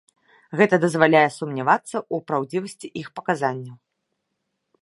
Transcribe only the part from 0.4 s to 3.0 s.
Гэта дазваляе сумнявацца ў праўдзівасці